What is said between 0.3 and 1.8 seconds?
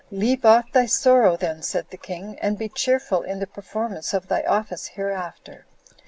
off thy sorrow then,"